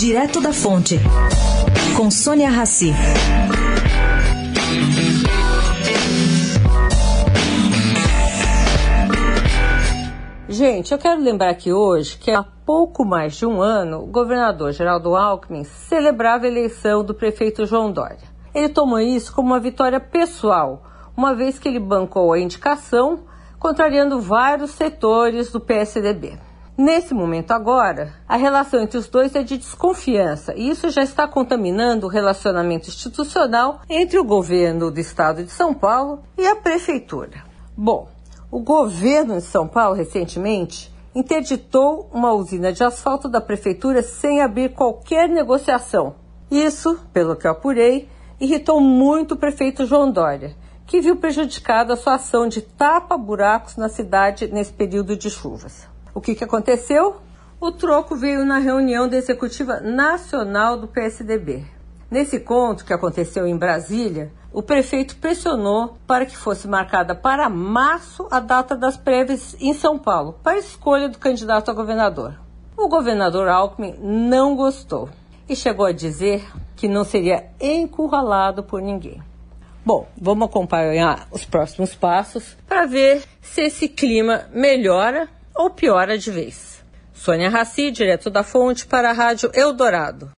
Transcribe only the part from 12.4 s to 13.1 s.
pouco